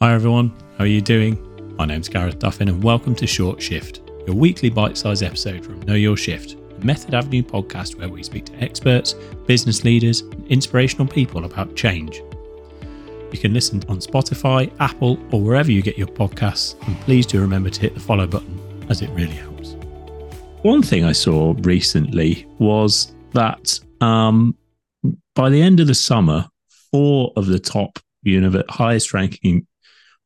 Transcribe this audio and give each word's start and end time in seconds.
Hi 0.00 0.14
everyone, 0.14 0.52
how 0.76 0.84
are 0.84 0.86
you 0.86 1.00
doing? 1.00 1.36
My 1.76 1.84
name's 1.84 2.08
Gareth 2.08 2.38
Duffin 2.38 2.68
and 2.68 2.84
welcome 2.84 3.16
to 3.16 3.26
Short 3.26 3.60
Shift, 3.60 4.00
your 4.28 4.36
weekly 4.36 4.70
bite-sized 4.70 5.24
episode 5.24 5.64
from 5.64 5.82
Know 5.82 5.94
Your 5.94 6.16
Shift, 6.16 6.52
a 6.52 6.84
Method 6.86 7.14
Avenue 7.14 7.42
podcast 7.42 7.98
where 7.98 8.08
we 8.08 8.22
speak 8.22 8.44
to 8.44 8.54
experts, 8.62 9.14
business 9.48 9.82
leaders, 9.82 10.20
and 10.20 10.46
inspirational 10.46 11.08
people 11.08 11.44
about 11.44 11.74
change. 11.74 12.22
You 13.32 13.40
can 13.40 13.52
listen 13.52 13.82
on 13.88 13.98
Spotify, 13.98 14.72
Apple, 14.78 15.18
or 15.32 15.40
wherever 15.40 15.72
you 15.72 15.82
get 15.82 15.98
your 15.98 16.06
podcasts, 16.06 16.80
and 16.86 16.96
please 17.00 17.26
do 17.26 17.40
remember 17.40 17.68
to 17.68 17.80
hit 17.80 17.94
the 17.94 18.00
follow 18.00 18.28
button 18.28 18.86
as 18.88 19.02
it 19.02 19.10
really 19.10 19.34
helps. 19.34 19.72
One 20.62 20.80
thing 20.84 21.04
I 21.04 21.12
saw 21.12 21.56
recently 21.58 22.46
was 22.60 23.16
that 23.32 23.80
um, 24.00 24.56
by 25.34 25.50
the 25.50 25.60
end 25.60 25.80
of 25.80 25.88
the 25.88 25.94
summer, 25.96 26.48
four 26.92 27.32
of 27.34 27.46
the 27.46 27.58
top 27.58 27.98
univ- 28.24 28.70
highest 28.70 29.12
ranking 29.12 29.66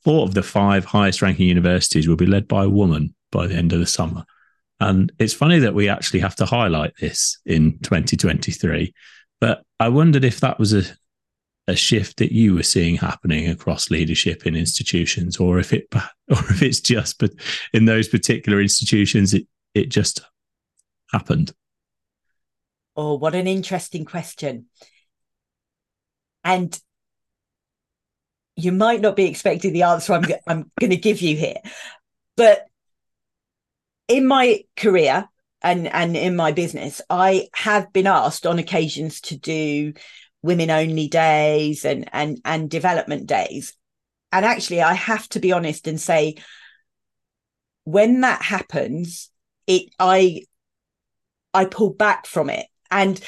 four 0.05 0.25
of 0.25 0.34
the 0.34 0.43
five 0.43 0.84
highest 0.84 1.23
ranking 1.23 1.48
universities 1.48 2.09
will 2.09 2.16
be 2.16 2.27
led 2.27 2.48
by 2.48 2.65
a 2.65 2.69
woman 2.69 3.15
by 3.30 3.47
the 3.47 3.55
end 3.55 3.73
of 3.73 3.80
the 3.80 3.87
summer. 3.87 4.25
And 4.80 5.12
it's 5.19 5.33
funny 5.33 5.61
that 5.61 5.75
we 5.75 5.88
actually 5.88 6.20
have 6.20 6.37
to 6.37 6.47
highlight 6.47 6.95
this 7.01 7.38
in 7.47 7.78
2023. 7.80 8.92
But 9.41 9.62
I 9.78 9.88
wondered 9.88 10.25
if 10.25 10.41
that 10.41 10.59
was 10.59 10.73
a, 10.73 10.83
a 11.69 11.77
shift 11.77 12.16
that 12.16 12.33
you 12.33 12.55
were 12.55 12.65
seeing 12.65 12.97
happening 12.97 13.48
across 13.48 13.91
leadership 13.91 14.45
in 14.47 14.56
institutions, 14.56 15.37
or 15.37 15.59
if 15.59 15.73
it 15.73 15.87
or 15.95 16.05
if 16.28 16.62
it's 16.62 16.80
just 16.80 17.19
but 17.19 17.30
in 17.73 17.84
those 17.84 18.09
particular 18.09 18.61
institutions 18.61 19.34
it 19.34 19.47
it 19.75 19.89
just 19.89 20.23
happened. 21.12 21.53
Oh, 22.97 23.14
what 23.14 23.34
an 23.34 23.47
interesting 23.47 24.05
question. 24.05 24.66
And 26.45 26.78
you 28.56 28.73
might 28.73 29.01
not 29.01 29.16
be 29.16 29.27
expecting 29.27 29.73
the 29.73 29.83
answer 29.83 30.12
I'm, 30.12 30.24
I'm 30.47 30.70
going 30.79 30.91
to 30.91 30.97
give 30.97 31.20
you 31.20 31.37
here. 31.37 31.59
But 32.37 32.66
in 34.08 34.27
my 34.27 34.64
career 34.77 35.28
and, 35.62 35.86
and 35.86 36.17
in 36.17 36.36
my 36.36 36.53
business, 36.53 37.00
I 37.08 37.48
have 37.55 37.92
been 37.92 38.06
asked 38.06 38.47
on 38.47 38.58
occasions 38.58 39.20
to 39.23 39.36
do 39.36 39.95
women 40.42 40.70
only 40.70 41.08
days 41.08 41.84
and, 41.84 42.08
and, 42.12 42.41
and 42.45 42.69
development 42.69 43.27
days. 43.27 43.75
And 44.33 44.45
actually, 44.45 44.83
I 44.83 44.95
have 44.95 45.28
to 45.30 45.41
be 45.41 45.53
honest 45.53 45.86
and 45.86 46.00
say, 46.00 46.36
when 47.84 48.20
that 48.20 48.42
happens, 48.42 49.30
it 49.67 49.91
I 49.98 50.42
I 51.53 51.64
pull 51.67 51.91
back 51.91 52.27
from 52.27 52.50
it. 52.50 52.67
And 52.91 53.20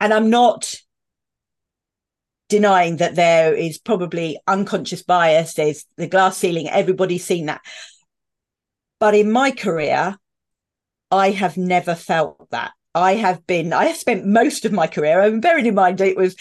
and 0.00 0.12
I'm 0.12 0.30
not 0.30 0.74
denying 2.48 2.98
that 2.98 3.16
there 3.16 3.54
is 3.54 3.78
probably 3.78 4.38
unconscious 4.46 5.02
bias. 5.02 5.54
There's 5.54 5.84
the 5.96 6.06
glass 6.06 6.36
ceiling. 6.36 6.68
Everybody's 6.68 7.24
seen 7.24 7.46
that. 7.46 7.60
But 9.00 9.14
in 9.14 9.30
my 9.30 9.50
career, 9.50 10.16
I 11.10 11.30
have 11.30 11.56
never 11.56 11.94
felt 11.94 12.50
that. 12.50 12.72
I 12.94 13.14
have 13.14 13.46
been, 13.46 13.72
I 13.72 13.86
have 13.86 13.96
spent 13.96 14.26
most 14.26 14.64
of 14.64 14.72
my 14.72 14.86
career, 14.86 15.20
and 15.20 15.42
bearing 15.42 15.66
in 15.66 15.74
mind 15.74 16.00
it 16.00 16.16
was 16.16 16.34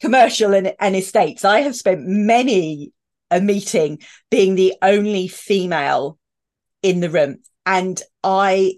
commercial 0.00 0.52
and, 0.52 0.74
and 0.78 0.94
estates, 0.94 1.44
I 1.44 1.60
have 1.60 1.76
spent 1.76 2.06
many 2.06 2.92
a 3.30 3.40
meeting 3.40 3.98
being 4.30 4.54
the 4.54 4.74
only 4.82 5.26
female 5.26 6.18
in 6.82 7.00
the 7.00 7.08
room. 7.08 7.38
And 7.64 8.00
I, 8.22 8.74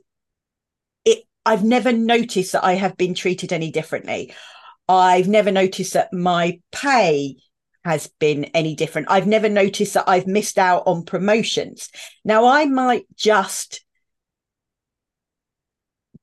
it, 1.04 1.24
I've 1.44 1.64
never 1.64 1.90
noticed 1.92 2.52
that 2.52 2.64
I 2.64 2.74
have 2.74 2.96
been 2.96 3.14
treated 3.14 3.52
any 3.52 3.72
differently. 3.72 4.32
I've 4.88 5.28
never 5.28 5.50
noticed 5.50 5.94
that 5.94 6.12
my 6.12 6.60
pay 6.72 7.36
has 7.84 8.10
been 8.18 8.44
any 8.46 8.74
different. 8.74 9.08
I've 9.10 9.26
never 9.26 9.48
noticed 9.48 9.94
that 9.94 10.08
I've 10.08 10.26
missed 10.26 10.58
out 10.58 10.84
on 10.86 11.04
promotions. 11.04 11.90
Now, 12.24 12.46
I 12.46 12.64
might 12.66 13.06
just 13.14 13.84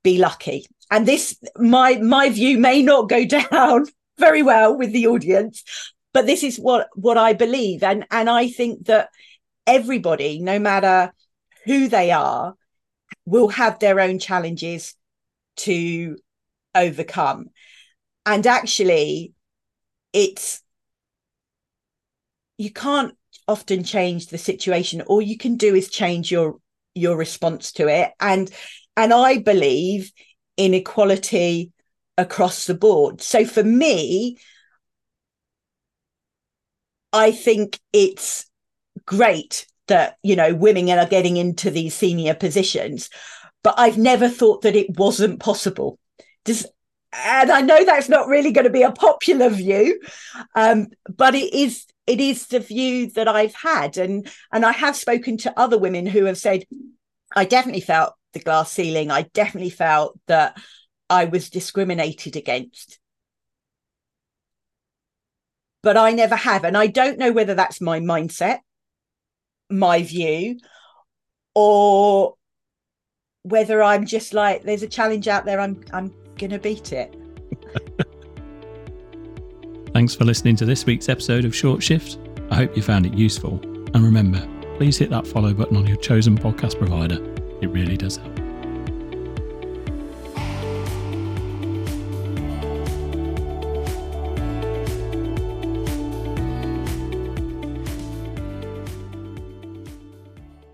be 0.04 0.18
lucky. 0.18 0.66
And 0.90 1.08
this, 1.08 1.38
my 1.58 1.98
my 1.98 2.30
view 2.30 2.58
may 2.58 2.82
not 2.82 3.10
go 3.10 3.26
down 3.52 3.86
very 4.18 4.42
well 4.42 4.78
with 4.78 4.92
the 4.92 5.08
audience, 5.08 5.64
but 6.14 6.26
this 6.26 6.44
is 6.44 6.58
what 6.58 6.90
what 6.96 7.18
I 7.18 7.34
believe. 7.34 7.84
And 7.84 8.06
and 8.12 8.30
I 8.30 8.48
think 8.48 8.86
that 8.88 9.10
everybody, 9.68 10.40
no 10.40 10.60
matter 10.60 11.14
who 11.66 11.88
they 11.88 12.12
are, 12.12 12.56
will 13.26 13.50
have 13.50 13.80
their 13.80 14.00
own 14.00 14.20
challenges 14.20 14.96
to 15.58 16.18
overcome 16.74 17.50
and 18.26 18.46
actually 18.46 19.34
it's 20.14 20.62
you 22.58 22.72
can't 22.72 23.16
often 23.48 23.84
change 23.84 24.28
the 24.28 24.38
situation. 24.38 25.02
All 25.02 25.22
you 25.22 25.38
can 25.38 25.58
do 25.58 25.74
is 25.76 25.90
change 25.90 26.32
your 26.32 26.58
your 26.94 27.18
response 27.18 27.72
to 27.74 27.88
it. 27.88 28.12
And 28.20 28.52
and 28.98 29.14
i 29.14 29.38
believe 29.38 30.12
in 30.58 30.74
equality 30.74 31.72
across 32.18 32.66
the 32.66 32.76
board. 32.76 33.22
So 33.22 33.46
for 33.46 33.64
me 33.64 34.38
i 37.14 37.32
think 37.32 37.78
it's 37.92 38.46
great 39.06 39.66
that 39.88 40.16
you 40.24 40.36
know 40.36 40.54
women 40.54 40.90
are 40.90 41.06
getting 41.06 41.36
into 41.36 41.70
these 41.70 41.94
senior 41.94 42.34
positions 42.34 43.10
but 43.64 43.74
i've 43.78 43.98
never 43.98 44.30
thought 44.30 44.62
that 44.62 44.76
it 44.76 44.98
wasn't 44.98 45.40
possible. 45.40 46.00
Does 46.46 46.66
and 47.14 47.52
I 47.52 47.62
know 47.62 47.84
that's 47.84 48.10
not 48.10 48.28
really 48.28 48.52
going 48.52 48.66
to 48.66 48.72
be 48.72 48.84
a 48.84 48.92
popular 48.92 49.50
view, 49.50 50.00
um, 50.56 50.88
but 51.10 51.36
it 51.36 51.54
is 51.54 51.86
it 52.08 52.20
is 52.20 52.48
the 52.48 52.60
view 52.60 53.12
that 53.12 53.28
I've 53.28 53.56
had, 53.56 53.98
and 53.98 54.28
and 54.52 54.66
I 54.66 54.72
have 54.72 54.96
spoken 54.96 55.38
to 55.38 55.60
other 55.60 55.78
women 55.78 56.06
who 56.06 56.26
have 56.26 56.38
said, 56.38 56.64
I 57.36 57.46
definitely 57.46 57.82
felt 57.82 58.14
the 58.34 58.40
glass 58.40 58.72
ceiling. 58.72 59.12
I 59.12 59.24
definitely 59.34 59.70
felt 59.72 60.18
that 60.28 60.58
I 61.10 61.26
was 61.26 61.50
discriminated 61.50 62.38
against, 62.38 63.00
but 65.84 65.98
I 65.98 66.12
never 66.12 66.36
have, 66.36 66.64
and 66.64 66.78
I 66.78 66.88
don't 66.88 67.20
know 67.20 67.34
whether 67.34 67.56
that's 67.56 67.82
my 67.82 68.00
mindset, 68.00 68.60
my 69.70 70.02
view, 70.04 70.60
or 71.56 72.36
whether 73.44 73.84
I'm 73.84 74.06
just 74.06 74.34
like 74.34 74.64
there's 74.64 74.84
a 74.84 74.88
challenge 74.88 75.28
out 75.28 75.44
there. 75.46 75.60
I'm 75.60 75.84
I'm 75.92 76.14
gonna 76.42 76.60
beat 76.60 76.92
it. 76.92 77.16
Thanks 79.94 80.16
for 80.16 80.26
listening 80.26 80.56
to 80.58 80.66
this 80.66 80.86
week's 80.86 81.08
episode 81.08 81.46
of 81.46 81.56
Short 81.56 81.84
Shift. 81.84 82.18
I 82.50 82.56
hope 82.56 82.76
you 82.76 82.82
found 82.82 83.06
it 83.06 83.14
useful. 83.14 83.60
And 83.94 84.04
remember, 84.04 84.46
please 84.78 84.98
hit 84.98 85.12
that 85.12 85.28
follow 85.28 85.54
button 85.54 85.78
on 85.78 85.86
your 85.86 85.98
chosen 85.98 86.38
podcast 86.38 86.80
provider. 86.80 87.24
It 87.62 87.68
really 87.68 87.98
does 87.98 88.18
help. 88.18 88.41